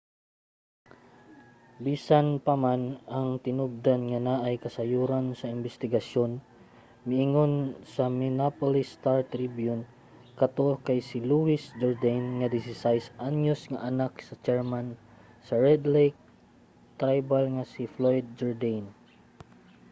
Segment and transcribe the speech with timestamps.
[1.85, 2.81] bisan pa man
[3.17, 6.31] ang tinubdan nga naay kasayuran sa imbestigasyon
[7.09, 7.53] miingon
[7.93, 14.39] sa minneapolis star-tribune nga kato kay si louis jourdaine ang 16 anyos nga anak sa
[14.45, 14.87] chairman
[15.47, 16.17] sa red lake
[17.01, 18.85] tribal nga si floyd jourdain